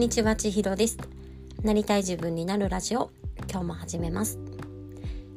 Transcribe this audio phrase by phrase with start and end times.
[0.00, 0.96] んにちは、ちひろです。
[1.62, 3.10] なりたい自分になるラジオ、
[3.50, 4.38] 今日も始めます。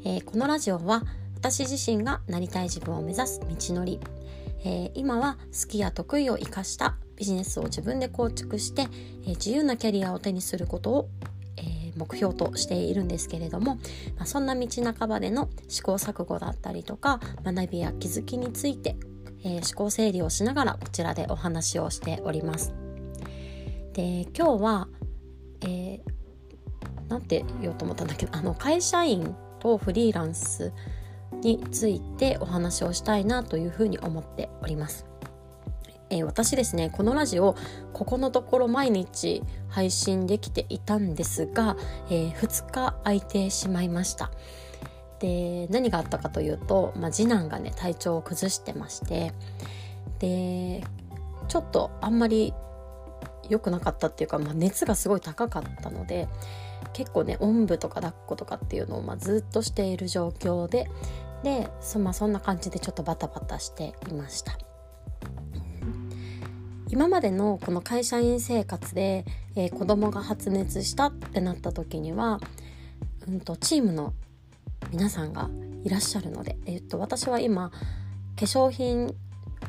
[0.05, 1.03] えー、このラジオは、
[1.35, 3.99] 私自身がなりたい自分を目指す道のり、
[4.63, 11.09] えー、今は好きや得意を生かしたビジネスを自分で構築して、えー、自由なキャリアを手にすることを、
[11.57, 13.75] え目標としているんですけれども、
[14.15, 14.65] まあ、そんな道
[14.97, 18.95] 半ばでの試行錯誤だったりとか学びや気づきについて、
[19.43, 22.73] え思考整理をしながらこちらでお話をしております。
[23.93, 24.87] で今日は、
[25.61, 28.25] えー、て言おうと思ったんだけ？
[28.25, 30.73] どあの会社員とフリーランス
[31.41, 35.05] についてお話をしたいなというふうに思っております。
[36.09, 37.55] えー、私ですねこのラジオ
[37.91, 41.75] ここのところ毎日配信できていたんですが、
[42.09, 44.31] えー、2日空いてしまいました。
[45.19, 49.33] で何があったかというと、まあ、次男がね体調を崩してまして
[50.19, 50.83] で
[51.47, 52.53] ちょっとあんまり
[53.53, 56.27] 良くなかったっていうか、まあ、熱がすごい高かったので
[56.91, 60.89] 結構ねおんぶとか抱っことかっていうのをまあずっとしている状況で
[61.43, 64.57] でそ,、まあ、そんな感じでちょっとバタバタしていました。
[66.89, 72.39] 今までのこの会社員生活で、えー、子供が発熱したってなった時には、
[73.27, 74.13] うんと、チームの
[74.91, 75.49] 皆さんが
[75.83, 77.77] いらっしゃるので、えー、っと、私は今化
[78.35, 79.15] 粧品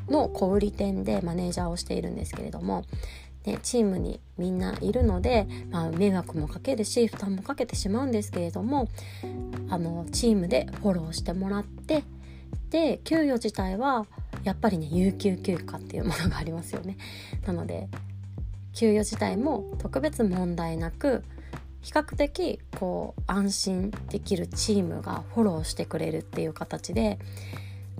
[0.09, 2.85] の小売店でマネージャーをしているんですけれども
[3.45, 8.89] ね、チームにみんないるので、まあ、迷惑もかけるし負担もかけてしまうんですけれども
[9.69, 12.05] あのチームでフォローしてもらって
[12.71, 14.07] で給与自体は
[14.45, 16.97] やっぱりね有給休暇っていうものがありますよね。
[17.47, 17.89] なので
[18.73, 21.23] 給与自体も特別問題なく
[21.83, 27.19] 比較的こう安心できるチームがフォローしてくれるっていう形で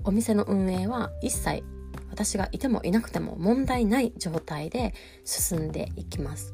[0.03, 1.63] お店の運営は一切
[2.09, 4.93] 私がいてもいなくても問題ない状態で
[5.23, 6.53] 進んでいきます。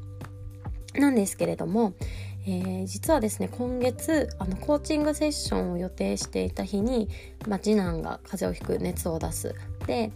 [0.94, 1.94] なんですけれども、
[2.46, 7.08] えー、実はですね今月あのコーチングセッションを予定していた日に、
[7.46, 9.54] まあ、次男が風邪をひく熱を出す
[9.86, 10.10] で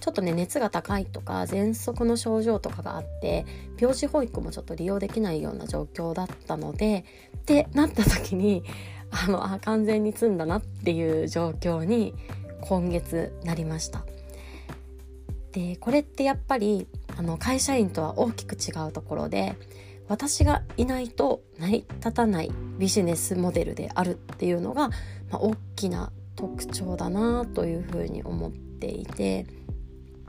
[0.00, 3.46] ちょっとね熱が高いとか喘息の症状とかがあって
[3.78, 7.04] 病児保育もちょっと利用できないような状況だったので
[7.36, 8.64] ってなった時に
[9.10, 12.14] あのあ完全に済んだなっていう状況に
[12.62, 14.04] 今月なりました。
[15.52, 19.56] でこれってやっぱりあの会社員とは大きく違うところで
[20.08, 24.94] 私がいないと成り立たないビジネスモデルであるっていうのが、ま
[25.34, 29.46] あ、大きな特徴だなというふうに思っていて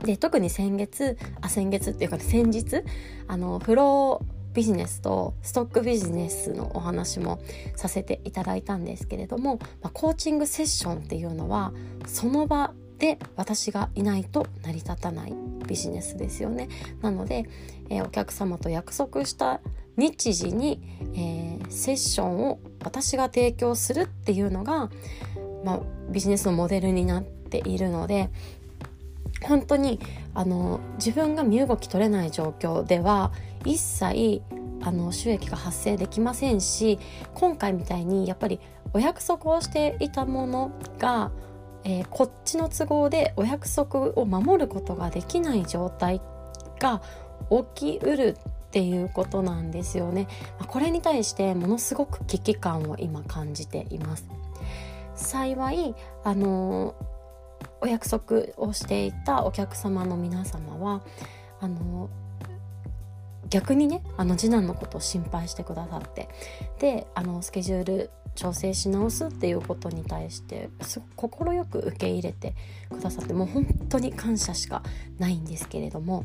[0.04, 2.82] で特に先月あ先月っていうか、先日
[3.28, 7.40] あのフロービジネスとストックビジネスのお話も
[7.74, 11.72] させていただいたんですけれども、まあ、コーチングセッションっていうのは
[12.06, 12.71] その場
[13.02, 15.34] で私がいないと成り立たない
[15.66, 16.68] ビジネスですよね。
[17.00, 17.48] なので、
[17.90, 19.60] えー、お客様と約束した
[19.96, 20.80] 日時に、
[21.14, 24.88] えー、セッションを私が提供するっていうのが、
[25.64, 25.80] まあ、
[26.10, 28.30] ビジネスのモデルになっているので
[29.42, 29.98] 本当に
[30.32, 33.32] あの自分が身動き取れない状況では
[33.64, 34.42] 一切
[34.80, 37.00] あの収益が発生できませんし
[37.34, 38.60] 今回みたいにやっぱり
[38.94, 40.70] お約束をしていたもの
[41.00, 41.32] が
[41.84, 46.20] えー、こっちの都合でお約束を守ることができない状態
[46.78, 47.02] が
[47.74, 50.28] 起きうるっていうことなんですよね。
[50.66, 54.26] これに対してものすごく危機感を今感じています。
[55.14, 55.94] 幸い
[56.24, 56.94] あの
[57.80, 61.02] お約束をしていたお客様の皆様は
[61.60, 62.08] あの
[63.50, 66.28] 逆にねあの次男のことを心配してくださって
[66.78, 72.54] であのスケジュール調整し直すっていうことに対してすごく快く受け入れて
[72.90, 74.82] くださってもう本当に感謝しか
[75.18, 76.24] ないんですけれども。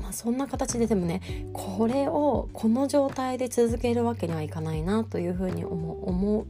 [0.00, 1.20] まあ、そんな形ででもね
[1.52, 6.46] これをこの状態で続けるわけにはいかないなというふうに思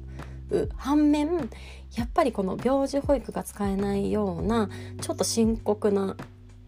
[0.50, 1.50] う反面
[1.97, 4.69] やっぱりこの病児保育が使えないような
[5.00, 6.17] ちょっと深刻な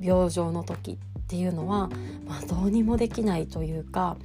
[0.01, 0.97] 病状の時っ
[1.29, 1.89] ていうのは、
[2.27, 4.17] まあ、どうにもできないというか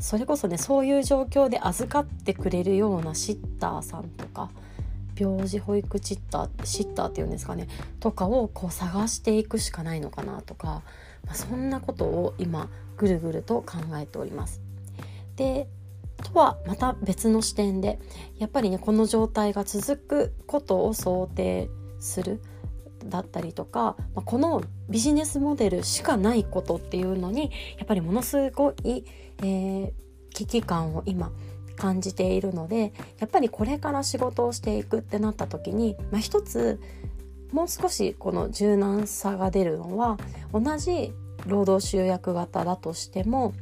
[0.00, 4.50] それこそねそういう状況で預かってくれるようなシッターさんとか
[5.18, 7.68] 病児保育チッターシッターっていうんですかね
[8.00, 10.82] とかをこう探していくしかないのかなとか、
[11.26, 14.60] まあ、そんなことを今ぐるぐると考えております。
[15.36, 15.68] で
[16.22, 17.98] とはまた別の視点で
[18.38, 21.68] やっぱりねこの状態が続くことを想定
[21.98, 22.42] する
[23.04, 29.04] だったりとか、まあ、このビジネスモデルしかないことっていうのにやっぱりものすごい、
[29.38, 29.92] えー、
[30.30, 31.32] 危機感を今
[31.76, 36.80] 感じているのでやっぱりこれから仕事をしていくってなった時に、まあ、一つ
[37.52, 40.18] もう少しこの柔軟さが出るのは
[40.52, 41.12] 同じ
[41.46, 43.54] 労働集約型だとしても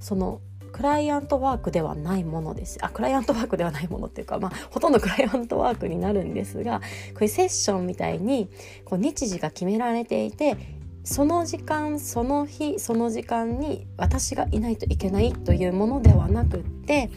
[0.00, 0.40] その
[0.72, 2.78] クライアントワークではないものです。
[2.80, 8.48] あクライアントワークではないものっていうか、まあ、ほとんどクライアントワークになるんですがこういうセッションみたいに
[8.84, 10.56] こう日時が決められていて
[11.04, 17.10] その時間その日その時間に私がいないといけないというものではなくって、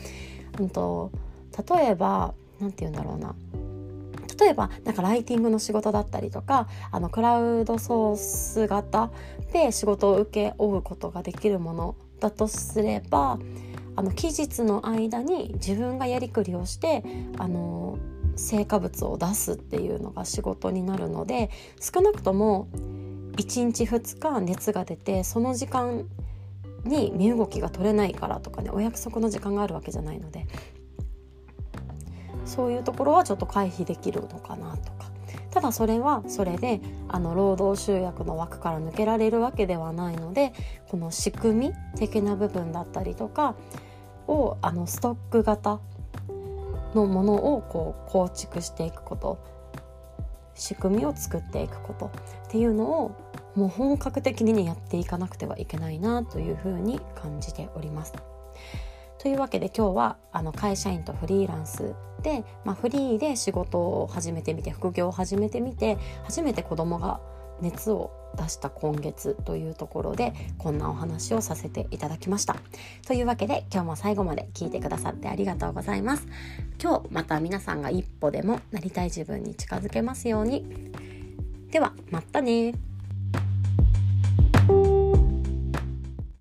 [0.59, 1.11] うんと、
[1.69, 3.35] 例えば何て言うんだろうな。
[4.37, 9.09] 例えばなんかライティングの仕事だったりとかあのクラウドソース型
[9.53, 13.39] で仕事を請け負うことができるものだとすれば
[13.95, 17.03] あの期日の間に自分がやりくりをして
[17.37, 17.97] あの
[18.35, 22.67] 成果物を出すっていうのが仕事になるので少なくとも
[23.37, 26.05] 1日2日熱が出てその時間
[26.83, 30.47] に身動きが取れないからとかねお約束の時間があるわけじゃないので
[32.45, 35.14] そういうところはちょっと回避できるのかなとか。
[35.55, 40.51] ただそれはそれであの労働集約の枠から抜けられるわけではないので
[40.89, 43.55] この仕組み的な部分だったりとか
[44.27, 45.79] をあのストック型
[46.93, 49.39] のものをこう構築していくこと
[50.55, 52.07] 仕組みを作っていくこと
[52.47, 53.15] っていうのを
[53.55, 58.13] もう本格的にねやっていかなくてはいけないなというふうに感じております。
[59.25, 67.19] というわけで今日はあの会社員とフリーランスで、まあ、フリーで仕事を始めてみて副業を始めてみて初めて子供が
[67.59, 72.55] 熱を出した今月というところでこんなお話をさせていただきました。
[73.07, 76.27] というわけで今日も最後まで聞いてくださってありがとうございます。
[76.79, 80.91] 今日また皆さんが一歩でもなりたい自分に近づけますように。
[81.71, 82.75] ではまたね。